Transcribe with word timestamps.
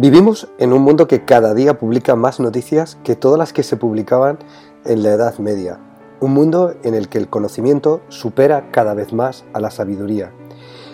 Vivimos 0.00 0.46
en 0.58 0.72
un 0.72 0.82
mundo 0.82 1.08
que 1.08 1.24
cada 1.24 1.54
día 1.54 1.76
publica 1.76 2.14
más 2.14 2.38
noticias 2.38 2.96
que 3.02 3.16
todas 3.16 3.36
las 3.36 3.52
que 3.52 3.64
se 3.64 3.76
publicaban 3.76 4.38
en 4.84 5.02
la 5.02 5.08
Edad 5.08 5.36
Media. 5.38 5.80
Un 6.20 6.34
mundo 6.34 6.72
en 6.84 6.94
el 6.94 7.08
que 7.08 7.18
el 7.18 7.26
conocimiento 7.26 8.00
supera 8.06 8.70
cada 8.70 8.94
vez 8.94 9.12
más 9.12 9.44
a 9.54 9.58
la 9.58 9.72
sabiduría 9.72 10.30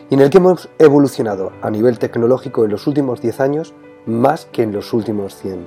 y 0.08 0.14
en 0.14 0.20
el 0.22 0.30
que 0.30 0.38
hemos 0.38 0.70
evolucionado 0.78 1.52
a 1.60 1.68
nivel 1.68 1.98
tecnológico 1.98 2.64
en 2.64 2.70
los 2.70 2.86
últimos 2.86 3.20
10 3.20 3.40
años 3.40 3.74
más 4.06 4.46
que 4.46 4.62
en 4.62 4.72
los 4.72 4.94
últimos 4.94 5.36
100. 5.36 5.66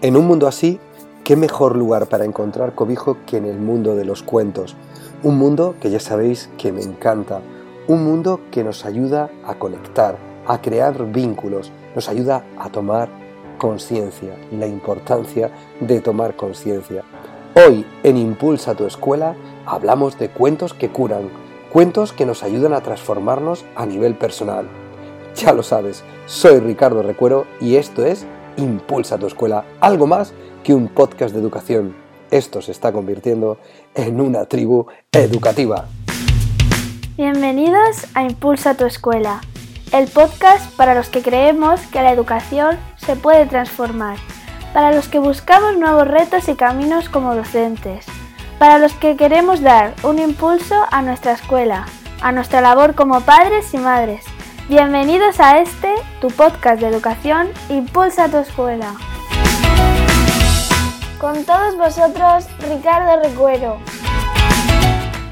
En 0.00 0.16
un 0.16 0.26
mundo 0.26 0.46
así, 0.46 0.80
¿qué 1.24 1.36
mejor 1.36 1.76
lugar 1.76 2.06
para 2.06 2.24
encontrar 2.24 2.74
cobijo 2.74 3.18
que 3.26 3.36
en 3.36 3.44
el 3.44 3.58
mundo 3.58 3.96
de 3.96 4.06
los 4.06 4.22
cuentos? 4.22 4.76
Un 5.22 5.36
mundo 5.36 5.74
que 5.78 5.90
ya 5.90 6.00
sabéis 6.00 6.48
que 6.56 6.72
me 6.72 6.80
encanta, 6.80 7.42
un 7.86 8.02
mundo 8.02 8.40
que 8.50 8.64
nos 8.64 8.86
ayuda 8.86 9.30
a 9.44 9.58
conectar, 9.58 10.16
a 10.46 10.62
crear 10.62 11.12
vínculos, 11.12 11.70
nos 11.94 12.08
ayuda 12.08 12.44
a 12.58 12.70
tomar 12.70 13.08
conciencia, 13.58 14.36
la 14.50 14.66
importancia 14.66 15.50
de 15.80 16.00
tomar 16.00 16.34
conciencia. 16.36 17.04
Hoy 17.54 17.86
en 18.02 18.16
Impulsa 18.16 18.74
tu 18.74 18.86
escuela 18.86 19.36
hablamos 19.66 20.18
de 20.18 20.28
cuentos 20.28 20.74
que 20.74 20.88
curan, 20.88 21.28
cuentos 21.72 22.12
que 22.12 22.26
nos 22.26 22.42
ayudan 22.42 22.72
a 22.72 22.80
transformarnos 22.80 23.64
a 23.76 23.86
nivel 23.86 24.14
personal. 24.14 24.66
Ya 25.36 25.52
lo 25.52 25.62
sabes, 25.62 26.02
soy 26.26 26.60
Ricardo 26.60 27.02
Recuero 27.02 27.46
y 27.60 27.76
esto 27.76 28.04
es 28.04 28.26
Impulsa 28.56 29.18
tu 29.18 29.26
escuela, 29.26 29.64
algo 29.80 30.06
más 30.06 30.32
que 30.64 30.74
un 30.74 30.88
podcast 30.88 31.34
de 31.34 31.40
educación. 31.40 31.94
Esto 32.30 32.62
se 32.62 32.72
está 32.72 32.92
convirtiendo 32.92 33.58
en 33.94 34.20
una 34.20 34.46
tribu 34.46 34.86
educativa. 35.12 35.86
Bienvenidos 37.16 38.06
a 38.14 38.24
Impulsa 38.24 38.74
tu 38.74 38.86
escuela 38.86 39.42
el 39.92 40.08
podcast 40.08 40.74
para 40.76 40.94
los 40.94 41.10
que 41.10 41.20
creemos 41.20 41.80
que 41.88 42.00
la 42.00 42.12
educación 42.12 42.78
se 42.96 43.14
puede 43.14 43.44
transformar, 43.44 44.16
para 44.72 44.90
los 44.90 45.08
que 45.08 45.18
buscamos 45.18 45.76
nuevos 45.76 46.08
retos 46.08 46.48
y 46.48 46.54
caminos 46.54 47.10
como 47.10 47.34
docentes, 47.34 48.06
para 48.58 48.78
los 48.78 48.94
que 48.94 49.16
queremos 49.16 49.60
dar 49.60 49.92
un 50.02 50.18
impulso 50.18 50.82
a 50.90 51.02
nuestra 51.02 51.32
escuela, 51.32 51.84
a 52.22 52.32
nuestra 52.32 52.62
labor 52.62 52.94
como 52.94 53.20
padres 53.20 53.74
y 53.74 53.78
madres. 53.78 54.24
Bienvenidos 54.66 55.38
a 55.40 55.58
este, 55.60 55.94
tu 56.22 56.28
podcast 56.28 56.80
de 56.80 56.88
educación, 56.88 57.48
Impulsa 57.68 58.30
tu 58.30 58.38
escuela. 58.38 58.94
Con 61.20 61.44
todos 61.44 61.76
vosotros, 61.76 62.46
Ricardo 62.60 63.22
Recuero. 63.22 63.76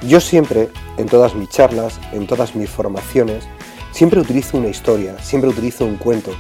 Yo 0.03 0.21
siempre, 0.21 0.69
en 0.99 1.07
todas 1.07 1.35
mis 1.35 1.49
charlas, 1.49 1.99
en 2.13 2.27
todas 2.27 2.55
mis 2.55 2.69
formaciones, 2.69 3.49
Siempre 4.01 4.19
utilizo 4.19 4.57
una 4.57 4.69
historia, 4.69 5.19
siempre 5.23 5.51
utilizo 5.51 5.85
un 5.85 5.97
cuento, 5.97 6.31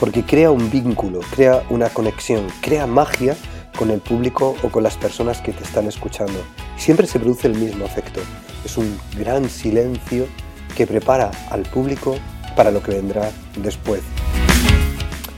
porque 0.00 0.24
crea 0.24 0.50
un 0.50 0.70
vínculo, 0.70 1.20
crea 1.30 1.62
una 1.68 1.90
conexión, 1.90 2.46
crea 2.62 2.86
magia 2.86 3.36
con 3.76 3.90
el 3.90 4.00
público 4.00 4.56
o 4.62 4.70
con 4.70 4.82
las 4.82 4.96
personas 4.96 5.42
que 5.42 5.52
te 5.52 5.62
están 5.62 5.86
escuchando. 5.86 6.42
Siempre 6.78 7.06
se 7.06 7.20
produce 7.20 7.46
el 7.48 7.58
mismo 7.58 7.84
efecto. 7.84 8.22
Es 8.64 8.78
un 8.78 8.98
gran 9.18 9.50
silencio 9.50 10.28
que 10.74 10.86
prepara 10.86 11.30
al 11.50 11.64
público 11.64 12.16
para 12.56 12.70
lo 12.70 12.82
que 12.82 12.92
vendrá 12.92 13.30
después. 13.56 14.00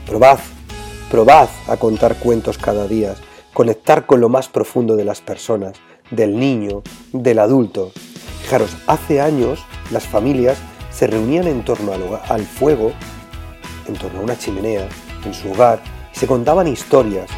Probad, 0.05 0.39
probad 1.11 1.49
a 1.67 1.75
contar 1.75 2.15
cuentos 2.15 2.57
cada 2.57 2.87
día, 2.87 3.13
conectar 3.53 4.05
con 4.05 4.21
lo 4.21 4.29
más 4.29 4.47
profundo 4.47 4.95
de 4.95 5.03
las 5.03 5.19
personas, 5.19 5.73
del 6.11 6.39
niño, 6.39 6.81
del 7.11 7.39
adulto. 7.39 7.91
Fijaros, 8.41 8.73
hace 8.87 9.19
años 9.19 9.65
las 9.91 10.07
familias 10.07 10.57
se 10.93 11.07
reunían 11.07 11.47
en 11.47 11.65
torno 11.65 11.91
al, 11.91 12.45
fuego, 12.45 12.93
en 13.87 13.95
torno 13.95 14.19
a 14.19 14.23
una 14.23 14.37
chimenea, 14.37 14.87
en 15.25 15.33
su 15.33 15.51
hogar, 15.51 15.81
y 16.13 16.19
se 16.19 16.27
contaban 16.27 16.67
historias. 16.67 17.29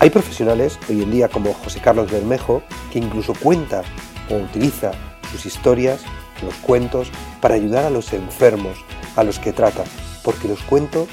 Hay 0.00 0.10
profesionales 0.10 0.78
hoy 0.88 1.02
en 1.02 1.12
día 1.12 1.28
como 1.28 1.54
José 1.54 1.80
Carlos 1.80 2.10
Bermejo 2.10 2.62
que 2.92 2.98
incluso 2.98 3.34
cuenta 3.34 3.82
o 4.28 4.34
utiliza 4.34 4.90
sus 5.30 5.46
historias, 5.46 6.02
los 6.42 6.54
cuentos, 6.54 7.08
para 7.40 7.54
ayudar 7.54 7.84
a 7.84 7.90
los 7.90 8.12
enfermos, 8.12 8.76
a 9.14 9.22
los 9.22 9.38
que 9.38 9.52
trata, 9.52 9.84
porque 10.24 10.48
los 10.48 10.60
cuentos 10.62 11.08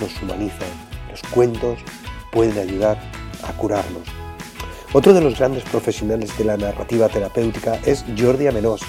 nos 0.00 0.22
humanizan, 0.22 0.68
los 1.10 1.22
cuentos 1.30 1.78
pueden 2.30 2.58
ayudar 2.58 2.98
a 3.42 3.52
curarnos. 3.52 4.02
Otro 4.92 5.14
de 5.14 5.22
los 5.22 5.38
grandes 5.38 5.64
profesionales 5.64 6.36
de 6.36 6.44
la 6.44 6.56
narrativa 6.56 7.08
terapéutica 7.08 7.80
es 7.84 8.04
Jordi 8.18 8.46
Amenós, 8.46 8.82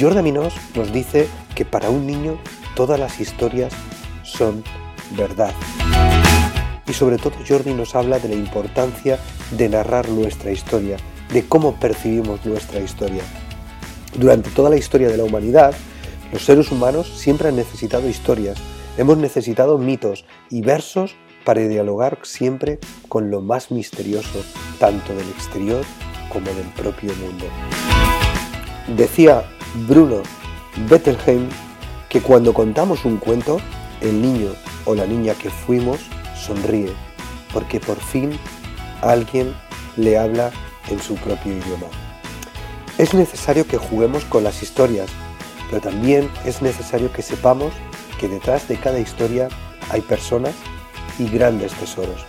Jordi 0.00 0.22
Minos 0.22 0.54
nos 0.74 0.90
dice 0.90 1.28
que 1.54 1.66
para 1.66 1.90
un 1.90 2.06
niño 2.06 2.38
todas 2.74 2.98
las 2.98 3.20
historias 3.20 3.72
son 4.22 4.64
verdad. 5.16 5.52
Y 6.88 6.94
sobre 6.94 7.18
todo 7.18 7.34
Jordi 7.46 7.74
nos 7.74 7.94
habla 7.94 8.18
de 8.18 8.30
la 8.30 8.34
importancia 8.34 9.18
de 9.50 9.68
narrar 9.68 10.08
nuestra 10.08 10.50
historia, 10.50 10.96
de 11.32 11.46
cómo 11.46 11.74
percibimos 11.78 12.44
nuestra 12.46 12.80
historia. 12.80 13.22
Durante 14.16 14.50
toda 14.50 14.70
la 14.70 14.76
historia 14.76 15.08
de 15.08 15.18
la 15.18 15.24
humanidad, 15.24 15.74
los 16.32 16.42
seres 16.42 16.72
humanos 16.72 17.08
siempre 17.08 17.48
han 17.48 17.56
necesitado 17.56 18.08
historias, 18.08 18.56
hemos 18.96 19.18
necesitado 19.18 19.76
mitos 19.76 20.24
y 20.48 20.62
versos 20.62 21.14
para 21.44 21.60
dialogar 21.60 22.18
siempre 22.22 22.78
con 23.08 23.30
lo 23.30 23.42
más 23.42 23.70
misterioso, 23.70 24.42
tanto 24.78 25.14
del 25.14 25.28
exterior 25.28 25.84
como 26.30 26.46
del 26.46 26.68
propio 26.68 27.12
mundo. 27.16 27.44
Decía 28.96 29.44
Bruno 29.74 30.22
Bettelheim 30.88 31.48
que 32.08 32.20
cuando 32.20 32.52
contamos 32.52 33.06
un 33.06 33.16
cuento, 33.16 33.58
el 34.02 34.20
niño 34.20 34.50
o 34.84 34.94
la 34.94 35.06
niña 35.06 35.34
que 35.34 35.48
fuimos 35.48 36.00
sonríe, 36.36 36.92
porque 37.52 37.80
por 37.80 37.98
fin 37.98 38.38
alguien 39.00 39.54
le 39.96 40.18
habla 40.18 40.50
en 40.88 41.00
su 41.00 41.14
propio 41.14 41.52
idioma. 41.52 41.86
Es 42.98 43.14
necesario 43.14 43.66
que 43.66 43.78
juguemos 43.78 44.26
con 44.26 44.44
las 44.44 44.62
historias, 44.62 45.08
pero 45.70 45.80
también 45.80 46.30
es 46.44 46.60
necesario 46.60 47.10
que 47.10 47.22
sepamos 47.22 47.72
que 48.20 48.28
detrás 48.28 48.68
de 48.68 48.76
cada 48.76 48.98
historia 48.98 49.48
hay 49.88 50.02
personas 50.02 50.54
y 51.18 51.28
grandes 51.28 51.72
tesoros. 51.72 52.26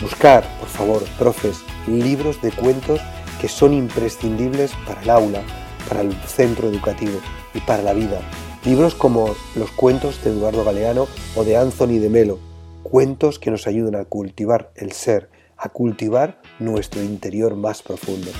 Buscar, 0.00 0.44
por 0.60 0.68
favor, 0.68 1.02
profes, 1.18 1.62
libros 1.88 2.40
de 2.42 2.52
cuentos 2.52 3.00
que 3.40 3.48
son 3.48 3.72
imprescindibles 3.72 4.72
para 4.86 5.02
el 5.02 5.10
aula, 5.10 5.42
para 5.88 6.02
el 6.02 6.12
centro 6.26 6.68
educativo 6.68 7.18
y 7.54 7.60
para 7.60 7.82
la 7.82 7.92
vida. 7.92 8.20
Libros 8.64 8.94
como 8.94 9.34
los 9.56 9.70
cuentos 9.72 10.22
de 10.22 10.30
Eduardo 10.30 10.64
Galeano 10.64 11.08
o 11.34 11.44
de 11.44 11.56
Anthony 11.56 11.98
de 11.98 12.08
Melo, 12.08 12.38
cuentos 12.82 13.38
que 13.38 13.50
nos 13.50 13.66
ayudan 13.66 13.96
a 13.96 14.04
cultivar 14.04 14.70
el 14.76 14.92
ser, 14.92 15.30
a 15.56 15.68
cultivar 15.68 16.40
nuestro 16.58 17.02
interior 17.02 17.56
más 17.56 17.82
profundo. 17.82 18.30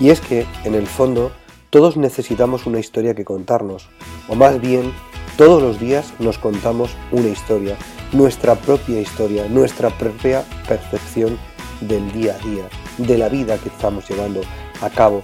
Y 0.00 0.10
es 0.10 0.20
que, 0.20 0.46
en 0.64 0.74
el 0.74 0.86
fondo, 0.86 1.32
todos 1.70 1.96
necesitamos 1.96 2.66
una 2.66 2.80
historia 2.80 3.14
que 3.14 3.24
contarnos, 3.24 3.88
o 4.28 4.34
más 4.34 4.60
bien, 4.60 4.92
todos 5.36 5.62
los 5.62 5.80
días 5.80 6.12
nos 6.18 6.36
contamos 6.36 6.94
una 7.12 7.28
historia, 7.28 7.76
nuestra 8.12 8.54
propia 8.54 9.00
historia, 9.00 9.48
nuestra 9.48 9.88
propia 9.96 10.44
percepción 10.68 11.38
del 11.80 12.12
día 12.12 12.36
a 12.36 12.46
día, 12.46 12.68
de 12.98 13.16
la 13.16 13.28
vida 13.28 13.56
que 13.58 13.68
estamos 13.68 14.08
llevando 14.08 14.42
a 14.82 14.90
cabo 14.90 15.22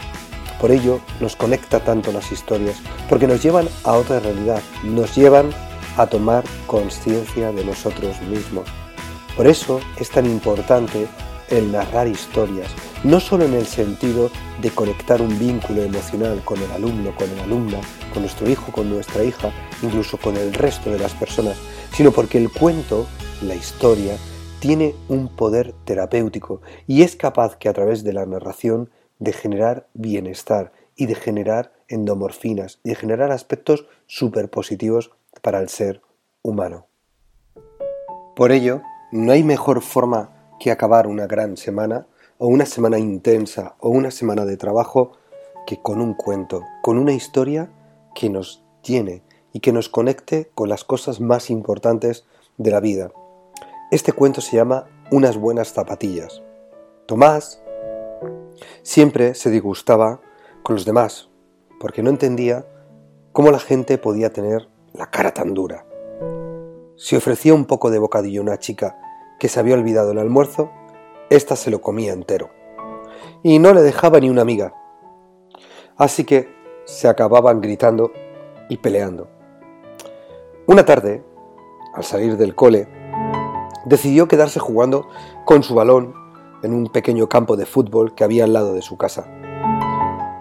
por 0.60 0.70
ello 0.70 1.00
nos 1.20 1.36
conecta 1.36 1.80
tanto 1.80 2.12
las 2.12 2.32
historias, 2.32 2.76
porque 3.08 3.26
nos 3.26 3.42
llevan 3.42 3.68
a 3.84 3.92
otra 3.92 4.20
realidad, 4.20 4.62
nos 4.84 5.14
llevan 5.14 5.50
a 5.96 6.06
tomar 6.06 6.44
conciencia 6.66 7.52
de 7.52 7.64
nosotros 7.64 8.20
mismos. 8.22 8.68
Por 9.36 9.46
eso 9.46 9.80
es 9.98 10.10
tan 10.10 10.26
importante 10.26 11.06
el 11.50 11.72
narrar 11.72 12.08
historias, 12.08 12.70
no 13.04 13.20
solo 13.20 13.44
en 13.44 13.54
el 13.54 13.66
sentido 13.66 14.30
de 14.60 14.70
conectar 14.70 15.22
un 15.22 15.38
vínculo 15.38 15.82
emocional 15.82 16.42
con 16.44 16.60
el 16.60 16.70
alumno, 16.72 17.14
con 17.14 17.30
el 17.30 17.40
alumna, 17.40 17.80
con 18.12 18.22
nuestro 18.22 18.50
hijo, 18.50 18.72
con 18.72 18.90
nuestra 18.90 19.24
hija, 19.24 19.52
incluso 19.82 20.18
con 20.18 20.36
el 20.36 20.52
resto 20.52 20.90
de 20.90 20.98
las 20.98 21.14
personas, 21.14 21.56
sino 21.94 22.10
porque 22.12 22.38
el 22.38 22.50
cuento, 22.50 23.06
la 23.42 23.54
historia, 23.54 24.16
tiene 24.60 24.94
un 25.08 25.28
poder 25.28 25.72
terapéutico 25.84 26.60
y 26.86 27.02
es 27.02 27.14
capaz 27.14 27.56
que 27.56 27.68
a 27.68 27.72
través 27.72 28.02
de 28.02 28.12
la 28.12 28.26
narración 28.26 28.90
de 29.18 29.32
generar 29.32 29.88
bienestar 29.94 30.72
y 30.96 31.06
de 31.06 31.14
generar 31.14 31.72
endomorfinas 31.88 32.80
y 32.82 32.90
de 32.90 32.94
generar 32.94 33.30
aspectos 33.30 33.86
superpositivos 34.06 35.12
para 35.42 35.60
el 35.60 35.68
ser 35.68 36.02
humano. 36.42 36.86
Por 38.36 38.52
ello, 38.52 38.82
no 39.10 39.32
hay 39.32 39.42
mejor 39.42 39.82
forma 39.82 40.30
que 40.60 40.70
acabar 40.70 41.06
una 41.06 41.26
gran 41.26 41.56
semana 41.56 42.06
o 42.38 42.46
una 42.46 42.66
semana 42.66 42.98
intensa 42.98 43.74
o 43.80 43.88
una 43.88 44.10
semana 44.10 44.44
de 44.44 44.56
trabajo 44.56 45.12
que 45.66 45.80
con 45.82 46.00
un 46.00 46.14
cuento, 46.14 46.62
con 46.82 46.98
una 46.98 47.12
historia 47.12 47.70
que 48.14 48.30
nos 48.30 48.62
llene 48.82 49.22
y 49.52 49.60
que 49.60 49.72
nos 49.72 49.88
conecte 49.88 50.50
con 50.54 50.68
las 50.68 50.84
cosas 50.84 51.20
más 51.20 51.50
importantes 51.50 52.24
de 52.56 52.70
la 52.70 52.80
vida. 52.80 53.10
Este 53.90 54.12
cuento 54.12 54.40
se 54.40 54.56
llama 54.56 54.86
Unas 55.10 55.36
buenas 55.36 55.72
zapatillas. 55.72 56.42
Tomás, 57.06 57.62
Siempre 58.82 59.34
se 59.34 59.50
disgustaba 59.50 60.20
con 60.62 60.76
los 60.76 60.84
demás, 60.84 61.28
porque 61.80 62.02
no 62.02 62.10
entendía 62.10 62.66
cómo 63.32 63.50
la 63.50 63.58
gente 63.58 63.98
podía 63.98 64.32
tener 64.32 64.68
la 64.92 65.10
cara 65.10 65.32
tan 65.32 65.54
dura. 65.54 65.86
Si 66.96 67.16
ofrecía 67.16 67.54
un 67.54 67.66
poco 67.66 67.90
de 67.90 67.98
bocadillo 67.98 68.40
a 68.40 68.44
una 68.44 68.58
chica 68.58 68.98
que 69.38 69.48
se 69.48 69.60
había 69.60 69.74
olvidado 69.74 70.12
el 70.12 70.18
almuerzo, 70.18 70.70
ésta 71.30 71.54
se 71.54 71.70
lo 71.70 71.80
comía 71.80 72.12
entero. 72.12 72.50
Y 73.42 73.58
no 73.58 73.72
le 73.72 73.82
dejaba 73.82 74.18
ni 74.18 74.30
una 74.30 74.42
amiga. 74.42 74.74
Así 75.96 76.24
que 76.24 76.48
se 76.84 77.08
acababan 77.08 77.60
gritando 77.60 78.12
y 78.68 78.78
peleando. 78.78 79.28
Una 80.66 80.84
tarde, 80.84 81.22
al 81.94 82.04
salir 82.04 82.36
del 82.36 82.54
cole, 82.54 82.88
decidió 83.84 84.28
quedarse 84.28 84.60
jugando 84.60 85.08
con 85.44 85.62
su 85.62 85.74
balón 85.74 86.14
en 86.62 86.72
un 86.72 86.88
pequeño 86.88 87.28
campo 87.28 87.56
de 87.56 87.66
fútbol 87.66 88.14
que 88.14 88.24
había 88.24 88.44
al 88.44 88.52
lado 88.52 88.74
de 88.74 88.82
su 88.82 88.96
casa. 88.96 89.26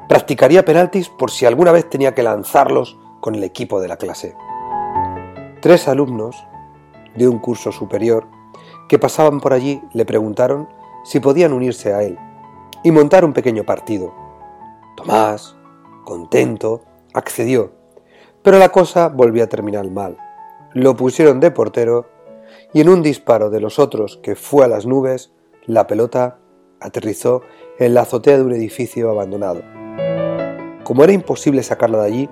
Practicaría 0.08 0.66
penaltis 0.66 1.10
por 1.10 1.32
si 1.32 1.46
alguna 1.46 1.72
vez 1.72 1.90
tenía 1.90 2.16
que 2.16 2.24
lanzarlos 2.24 2.98
con 3.20 3.36
el 3.36 3.44
equipo 3.44 3.82
de 3.82 3.88
la 3.88 3.98
clase. 3.98 4.36
Tres 5.62 5.88
alumnos 5.88 6.46
de 7.16 7.28
un 7.28 7.40
curso 7.40 7.72
superior 7.72 8.28
que 8.88 9.00
pasaban 9.00 9.40
por 9.40 9.54
allí 9.54 9.82
le 9.94 10.06
preguntaron 10.06 10.70
si 11.04 11.20
podían 11.20 11.54
unirse 11.54 11.94
a 11.94 12.04
él 12.04 12.18
y 12.84 12.92
montar 12.92 13.26
un 13.26 13.34
pequeño 13.34 13.64
partido. 13.64 14.14
Tomás, 14.96 15.56
contento, 16.06 16.84
accedió, 17.14 17.72
pero 18.44 18.60
la 18.60 18.70
cosa 18.70 19.10
volvió 19.10 19.44
a 19.44 19.48
terminar 19.48 19.90
mal. 19.90 20.18
Lo 20.74 20.96
pusieron 20.96 21.40
de 21.40 21.52
portero 21.52 22.06
y 22.74 22.82
en 22.82 22.90
un 22.90 23.02
disparo 23.02 23.50
de 23.50 23.60
los 23.60 23.80
otros 23.80 24.20
que 24.24 24.36
fue 24.36 24.66
a 24.66 24.68
las 24.68 24.86
nubes, 24.86 25.34
la 25.68 25.86
pelota 25.86 26.40
aterrizó 26.80 27.42
en 27.78 27.94
la 27.94 28.02
azotea 28.02 28.38
de 28.38 28.44
un 28.44 28.54
edificio 28.54 29.12
abandonado. 29.12 29.62
Como 30.84 31.04
era 31.04 31.12
imposible 31.12 31.62
sacarla 31.62 32.00
de 32.00 32.06
allí, 32.06 32.30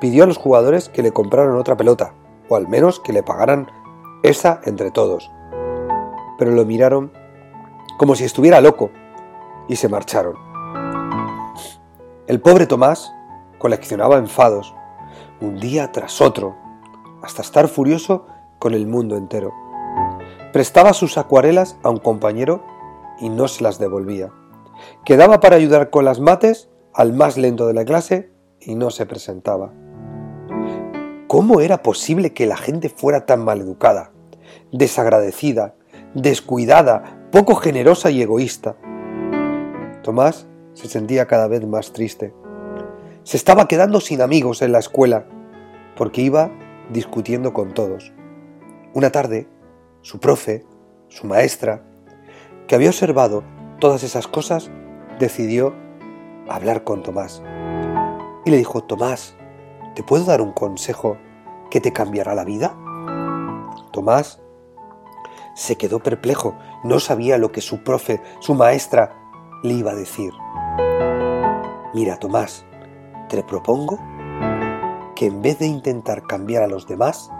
pidió 0.00 0.22
a 0.22 0.26
los 0.26 0.38
jugadores 0.38 0.88
que 0.88 1.02
le 1.02 1.10
compraran 1.10 1.56
otra 1.56 1.76
pelota, 1.76 2.14
o 2.48 2.54
al 2.54 2.68
menos 2.68 3.00
que 3.00 3.12
le 3.12 3.24
pagaran 3.24 3.68
esa 4.22 4.60
entre 4.64 4.92
todos. 4.92 5.30
Pero 6.38 6.52
lo 6.52 6.64
miraron 6.64 7.12
como 7.98 8.14
si 8.14 8.24
estuviera 8.24 8.60
loco 8.60 8.90
y 9.68 9.76
se 9.76 9.88
marcharon. 9.88 10.36
El 12.28 12.40
pobre 12.40 12.66
Tomás 12.66 13.12
coleccionaba 13.58 14.18
enfados, 14.18 14.74
un 15.40 15.58
día 15.58 15.90
tras 15.90 16.20
otro, 16.20 16.54
hasta 17.22 17.42
estar 17.42 17.66
furioso 17.66 18.26
con 18.60 18.74
el 18.74 18.86
mundo 18.86 19.16
entero. 19.16 19.52
Prestaba 20.52 20.92
sus 20.92 21.18
acuarelas 21.18 21.76
a 21.82 21.90
un 21.90 21.98
compañero 21.98 22.75
y 23.20 23.28
no 23.28 23.48
se 23.48 23.62
las 23.62 23.78
devolvía. 23.78 24.32
Quedaba 25.04 25.40
para 25.40 25.56
ayudar 25.56 25.90
con 25.90 26.04
las 26.04 26.20
mates 26.20 26.68
al 26.92 27.12
más 27.12 27.36
lento 27.36 27.66
de 27.66 27.74
la 27.74 27.84
clase 27.84 28.30
y 28.60 28.74
no 28.74 28.90
se 28.90 29.06
presentaba. 29.06 29.72
¿Cómo 31.28 31.60
era 31.60 31.82
posible 31.82 32.32
que 32.32 32.46
la 32.46 32.56
gente 32.56 32.88
fuera 32.88 33.26
tan 33.26 33.44
maleducada, 33.44 34.12
desagradecida, 34.72 35.74
descuidada, 36.14 37.28
poco 37.32 37.56
generosa 37.56 38.10
y 38.10 38.22
egoísta? 38.22 38.76
Tomás 40.02 40.46
se 40.72 40.88
sentía 40.88 41.26
cada 41.26 41.48
vez 41.48 41.66
más 41.66 41.92
triste. 41.92 42.32
Se 43.24 43.36
estaba 43.36 43.66
quedando 43.66 44.00
sin 44.00 44.22
amigos 44.22 44.62
en 44.62 44.72
la 44.72 44.78
escuela 44.78 45.26
porque 45.96 46.22
iba 46.22 46.50
discutiendo 46.90 47.52
con 47.52 47.74
todos. 47.74 48.12
Una 48.94 49.10
tarde, 49.10 49.48
su 50.02 50.20
profe, 50.20 50.64
su 51.08 51.26
maestra, 51.26 51.82
que 52.66 52.74
había 52.74 52.88
observado 52.88 53.44
todas 53.80 54.02
esas 54.02 54.26
cosas, 54.26 54.70
decidió 55.18 55.74
hablar 56.48 56.84
con 56.84 57.02
Tomás. 57.02 57.42
Y 58.44 58.50
le 58.50 58.56
dijo, 58.56 58.82
Tomás, 58.82 59.36
¿te 59.94 60.02
puedo 60.02 60.24
dar 60.24 60.40
un 60.40 60.52
consejo 60.52 61.16
que 61.70 61.80
te 61.80 61.92
cambiará 61.92 62.34
la 62.34 62.44
vida? 62.44 62.76
Tomás 63.92 64.40
se 65.54 65.76
quedó 65.76 66.00
perplejo, 66.00 66.54
no 66.84 67.00
sabía 67.00 67.38
lo 67.38 67.50
que 67.50 67.62
su 67.62 67.82
profe, 67.82 68.20
su 68.40 68.54
maestra, 68.54 69.16
le 69.62 69.72
iba 69.72 69.92
a 69.92 69.94
decir. 69.94 70.32
Mira, 71.94 72.18
Tomás, 72.18 72.66
te 73.30 73.42
propongo 73.42 73.98
que 75.14 75.26
en 75.26 75.40
vez 75.40 75.58
de 75.58 75.66
intentar 75.66 76.24
cambiar 76.24 76.62
a 76.62 76.68
los 76.68 76.86
demás, 76.86 77.30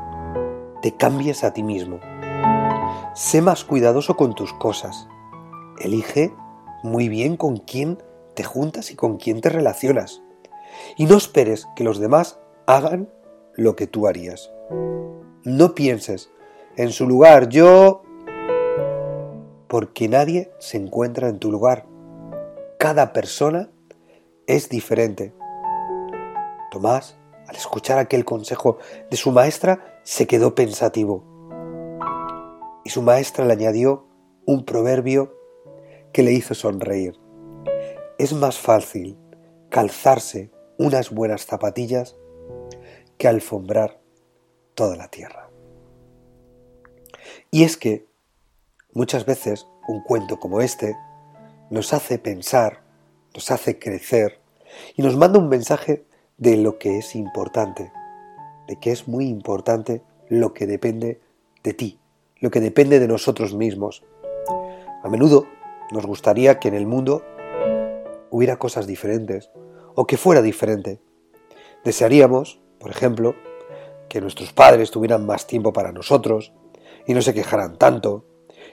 te 0.81 0.93
cambies 0.93 1.45
a 1.45 1.53
ti 1.53 1.63
mismo. 1.63 2.01
Sé 3.15 3.43
más 3.43 3.65
cuidadoso 3.65 4.17
con 4.17 4.35
tus 4.35 4.53
cosas. 4.55 5.09
Elige 5.79 6.33
muy 6.83 7.09
bien 7.09 7.37
con 7.37 7.59
quién 7.59 8.03
te 8.35 8.45
juntas 8.45 8.91
y 8.91 8.97
con 8.97 9.17
quién 9.17 9.41
te 9.41 9.49
relacionas. 9.49 10.23
Y 10.97 11.07
no 11.07 11.17
esperes 11.17 11.67
que 11.75 11.85
los 11.85 11.99
demás 11.99 12.39
hagan 12.67 13.11
lo 13.55 13.77
que 13.77 13.87
tú 13.87 14.07
harías. 14.07 14.53
No 15.45 15.75
pienses 15.75 16.31
en 16.77 16.93
su 16.93 17.07
lugar 17.07 17.49
yo... 17.49 18.03
porque 19.69 20.09
nadie 20.09 20.53
se 20.59 20.77
encuentra 20.77 21.29
en 21.29 21.39
tu 21.39 21.51
lugar. 21.51 21.87
Cada 22.79 23.13
persona 23.13 23.71
es 24.47 24.69
diferente. 24.69 25.35
Tomás, 26.71 27.17
al 27.49 27.57
escuchar 27.57 27.99
aquel 27.99 28.25
consejo 28.25 28.79
de 29.11 29.17
su 29.17 29.33
maestra, 29.33 30.01
se 30.03 30.27
quedó 30.27 30.55
pensativo. 30.55 31.25
Y 32.85 32.91
su 32.91 33.03
maestra 33.03 33.45
le 33.45 33.55
añadió 33.55 34.07
un 34.45 34.65
proverbio 34.65 35.36
que 36.17 36.23
le 36.23 36.33
hizo 36.33 36.55
sonreír. 36.55 37.21
Es 38.17 38.33
más 38.33 38.59
fácil 38.59 39.19
calzarse 39.69 40.51
unas 40.79 41.11
buenas 41.11 41.45
zapatillas 41.45 42.17
que 43.19 43.29
alfombrar 43.29 44.01
toda 44.75 44.97
la 44.97 45.09
tierra. 45.09 45.51
Y 47.51 47.65
es 47.65 47.77
que 47.77 48.07
muchas 48.95 49.27
veces 49.27 49.67
un 49.89 50.03
cuento 50.05 50.41
como 50.41 50.63
este 50.63 50.97
nos 51.69 51.93
hace 51.93 52.19
pensar, 52.19 52.81
nos 53.35 53.51
hace 53.51 53.79
crecer 53.79 54.41
y 54.97 55.03
nos 55.03 55.19
manda 55.19 55.39
un 55.39 55.51
mensaje 55.51 56.07
de 56.39 56.57
lo 56.57 56.79
que 56.79 56.97
es 56.97 57.15
importante, 57.15 57.93
de 58.69 58.77
que 58.77 58.91
es 58.91 59.07
muy 59.07 59.29
importante 59.29 60.01
lo 60.31 60.55
que 60.55 60.67
depende 60.67 61.21
de 61.63 61.75
ti, 61.75 62.01
lo 62.41 62.51
que 62.51 62.61
depende 62.61 63.01
de 63.01 63.07
nosotros 63.07 63.53
mismos. 63.53 64.03
A 65.03 65.11
menudo 65.11 65.47
nos 65.91 66.07
gustaría 66.07 66.59
que 66.59 66.69
en 66.69 66.75
el 66.75 66.87
mundo 66.87 67.23
hubiera 68.31 68.57
cosas 68.59 68.87
diferentes 68.87 69.51
o 69.95 70.07
que 70.07 70.17
fuera 70.17 70.43
diferente. 70.43 71.01
Desearíamos, 71.85 72.61
por 72.79 72.91
ejemplo, 72.91 73.35
que 74.09 74.21
nuestros 74.21 74.53
padres 74.53 74.91
tuvieran 74.91 75.27
más 75.27 75.47
tiempo 75.47 75.73
para 75.73 75.93
nosotros 75.93 76.53
y 77.07 77.15
no 77.15 77.23
se 77.23 77.35
quejaran 77.35 77.79
tanto, 77.79 78.25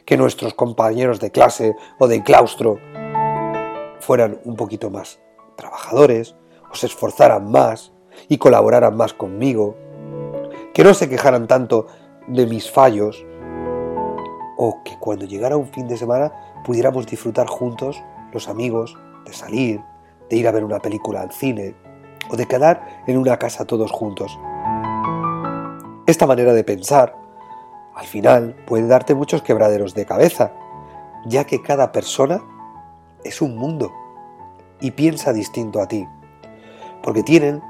que 0.05 0.17
nuestros 0.17 0.53
compañeros 0.53 1.19
de 1.19 1.31
clase 1.31 1.75
o 1.99 2.07
de 2.07 2.23
claustro 2.23 2.79
fueran 3.99 4.39
un 4.43 4.55
poquito 4.55 4.89
más 4.89 5.19
trabajadores 5.55 6.35
o 6.71 6.75
se 6.75 6.87
esforzaran 6.87 7.49
más 7.49 7.93
y 8.27 8.37
colaboraran 8.37 8.97
más 8.97 9.13
conmigo, 9.13 9.75
que 10.73 10.83
no 10.83 10.93
se 10.93 11.09
quejaran 11.09 11.47
tanto 11.47 11.87
de 12.27 12.45
mis 12.47 12.69
fallos 12.69 13.25
o 14.65 14.81
que 14.81 14.97
cuando 14.97 15.25
llegara 15.25 15.57
un 15.57 15.67
fin 15.67 15.89
de 15.89 15.97
semana 15.97 16.31
pudiéramos 16.63 17.05
disfrutar 17.05 17.47
juntos 17.47 18.01
los 18.31 18.47
amigos 18.47 18.97
de 19.25 19.33
salir, 19.33 19.81
de 20.29 20.37
ir 20.37 20.47
a 20.47 20.53
ver 20.53 20.63
una 20.63 20.79
película 20.79 21.21
al 21.21 21.33
cine 21.33 21.75
o 22.29 22.37
de 22.37 22.45
quedar 22.45 23.03
en 23.05 23.17
una 23.17 23.37
casa 23.37 23.65
todos 23.65 23.91
juntos. 23.91 24.39
Esta 26.07 26.25
manera 26.25 26.53
de 26.53 26.63
pensar, 26.63 27.13
al 27.93 28.05
final, 28.05 28.55
puede 28.65 28.87
darte 28.87 29.15
muchos 29.15 29.41
quebraderos 29.41 29.95
de 29.95 30.05
cabeza, 30.05 30.53
ya 31.25 31.43
que 31.43 31.61
cada 31.61 31.91
persona 31.91 32.41
es 33.25 33.41
un 33.41 33.57
mundo 33.57 33.91
y 34.79 34.91
piensa 34.91 35.33
distinto 35.33 35.81
a 35.81 35.89
ti, 35.89 36.07
porque 37.01 37.23
tienen 37.23 37.61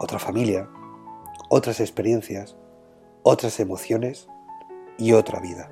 otra 0.00 0.18
familia, 0.18 0.68
otras 1.48 1.80
experiencias, 1.80 2.56
otras 3.22 3.58
emociones 3.58 4.28
y 4.98 5.12
otra 5.12 5.40
vida. 5.40 5.70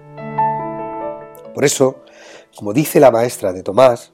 Por 1.55 1.65
eso, 1.65 2.03
como 2.57 2.73
dice 2.73 3.01
la 3.01 3.11
maestra 3.11 3.53
de 3.53 3.63
Tomás, 3.63 4.13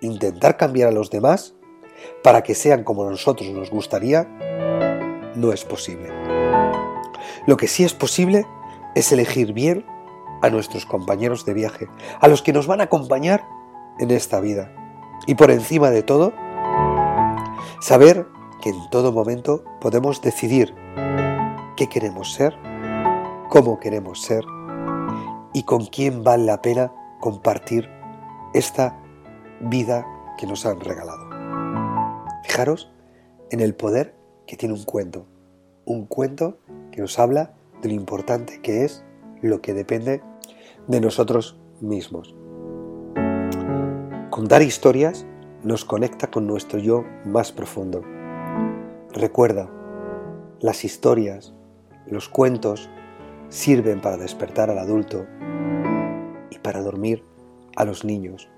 intentar 0.00 0.56
cambiar 0.56 0.88
a 0.88 0.92
los 0.92 1.10
demás 1.10 1.54
para 2.22 2.42
que 2.42 2.54
sean 2.54 2.84
como 2.84 3.08
nosotros 3.08 3.50
nos 3.50 3.70
gustaría, 3.70 4.24
no 5.34 5.52
es 5.52 5.64
posible. 5.64 6.10
Lo 7.46 7.56
que 7.56 7.68
sí 7.68 7.84
es 7.84 7.94
posible 7.94 8.46
es 8.94 9.12
elegir 9.12 9.52
bien 9.52 9.84
a 10.42 10.50
nuestros 10.50 10.86
compañeros 10.86 11.44
de 11.44 11.54
viaje, 11.54 11.88
a 12.20 12.28
los 12.28 12.42
que 12.42 12.52
nos 12.52 12.66
van 12.66 12.80
a 12.80 12.84
acompañar 12.84 13.44
en 13.98 14.10
esta 14.10 14.40
vida. 14.40 14.70
Y 15.26 15.34
por 15.36 15.50
encima 15.50 15.90
de 15.90 16.02
todo, 16.02 16.32
saber 17.80 18.26
que 18.62 18.70
en 18.70 18.90
todo 18.90 19.12
momento 19.12 19.64
podemos 19.80 20.20
decidir 20.20 20.74
qué 21.76 21.88
queremos 21.88 22.32
ser, 22.34 22.56
cómo 23.48 23.78
queremos 23.78 24.22
ser 24.22 24.44
y 25.54 25.62
con 25.62 25.86
quién 25.86 26.22
vale 26.22 26.44
la 26.44 26.60
pena 26.60 26.92
compartir 27.20 27.88
esta 28.52 29.00
vida 29.60 30.06
que 30.36 30.46
nos 30.46 30.66
han 30.66 30.80
regalado. 30.80 31.30
Fijaros 32.42 32.92
en 33.50 33.60
el 33.60 33.74
poder 33.74 34.14
que 34.46 34.56
tiene 34.56 34.74
un 34.74 34.84
cuento, 34.84 35.26
un 35.86 36.04
cuento 36.06 36.58
que 36.90 37.00
nos 37.00 37.18
habla 37.18 37.54
de 37.80 37.88
lo 37.88 37.94
importante 37.94 38.60
que 38.60 38.84
es 38.84 39.04
lo 39.40 39.62
que 39.62 39.72
depende 39.72 40.22
de 40.88 41.00
nosotros 41.00 41.58
mismos. 41.80 42.34
Contar 44.30 44.62
historias 44.62 45.24
nos 45.62 45.84
conecta 45.84 46.30
con 46.30 46.46
nuestro 46.46 46.78
yo 46.78 47.04
más 47.24 47.52
profundo. 47.52 48.02
Recuerda, 49.12 49.70
las 50.60 50.84
historias, 50.84 51.54
los 52.06 52.28
cuentos 52.28 52.90
sirven 53.48 54.00
para 54.00 54.16
despertar 54.16 54.70
al 54.70 54.78
adulto 54.78 55.26
y 56.50 56.58
para 56.58 56.80
dormir 56.80 57.24
a 57.76 57.84
los 57.84 58.04
niños. 58.04 58.48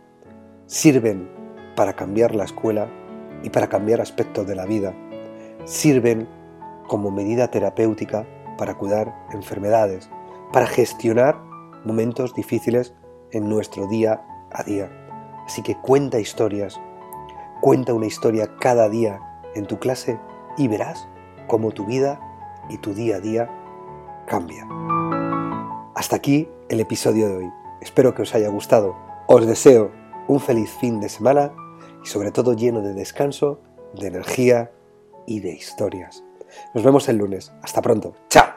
Sirven 0.66 1.28
para 1.76 1.94
cambiar 1.94 2.34
la 2.34 2.44
escuela 2.44 2.88
y 3.42 3.50
para 3.50 3.68
cambiar 3.68 4.00
aspectos 4.00 4.46
de 4.46 4.54
la 4.54 4.66
vida. 4.66 4.94
Sirven 5.64 6.28
como 6.86 7.10
medida 7.10 7.50
terapéutica 7.50 8.26
para 8.56 8.74
cuidar 8.74 9.14
enfermedades, 9.32 10.10
para 10.52 10.66
gestionar 10.66 11.40
momentos 11.84 12.34
difíciles 12.34 12.94
en 13.32 13.48
nuestro 13.48 13.86
día 13.88 14.22
a 14.52 14.62
día. 14.62 14.90
Así 15.46 15.62
que 15.62 15.76
cuenta 15.76 16.18
historias, 16.18 16.80
cuenta 17.60 17.94
una 17.94 18.06
historia 18.06 18.56
cada 18.58 18.88
día 18.88 19.20
en 19.54 19.66
tu 19.66 19.78
clase 19.78 20.18
y 20.56 20.68
verás 20.68 21.06
cómo 21.46 21.70
tu 21.72 21.86
vida 21.86 22.20
y 22.68 22.78
tu 22.78 22.94
día 22.94 23.16
a 23.16 23.20
día 23.20 23.55
cambia. 24.26 24.66
Hasta 25.94 26.16
aquí 26.16 26.48
el 26.68 26.80
episodio 26.80 27.28
de 27.28 27.36
hoy. 27.36 27.52
Espero 27.80 28.14
que 28.14 28.22
os 28.22 28.34
haya 28.34 28.48
gustado. 28.48 28.96
Os 29.28 29.46
deseo 29.46 29.90
un 30.28 30.40
feliz 30.40 30.70
fin 30.80 31.00
de 31.00 31.08
semana 31.08 31.52
y 32.02 32.06
sobre 32.06 32.32
todo 32.32 32.54
lleno 32.54 32.82
de 32.82 32.94
descanso, 32.94 33.60
de 33.94 34.08
energía 34.08 34.70
y 35.26 35.40
de 35.40 35.54
historias. 35.54 36.24
Nos 36.74 36.84
vemos 36.84 37.08
el 37.08 37.16
lunes. 37.16 37.52
Hasta 37.62 37.82
pronto. 37.82 38.14
Chao. 38.28 38.55